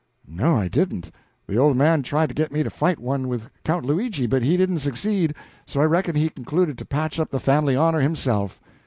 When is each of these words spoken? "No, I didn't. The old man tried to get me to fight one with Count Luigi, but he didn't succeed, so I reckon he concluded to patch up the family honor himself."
"No, 0.27 0.57
I 0.57 0.67
didn't. 0.67 1.11
The 1.45 1.57
old 1.57 1.77
man 1.77 2.01
tried 2.01 2.29
to 2.29 2.33
get 2.33 2.51
me 2.51 2.63
to 2.63 2.71
fight 2.71 2.97
one 2.97 3.27
with 3.27 3.51
Count 3.63 3.85
Luigi, 3.85 4.25
but 4.25 4.41
he 4.41 4.57
didn't 4.57 4.79
succeed, 4.79 5.35
so 5.67 5.79
I 5.79 5.83
reckon 5.85 6.15
he 6.15 6.29
concluded 6.29 6.79
to 6.79 6.85
patch 6.85 7.19
up 7.19 7.29
the 7.29 7.39
family 7.39 7.75
honor 7.75 7.99
himself." 7.99 8.59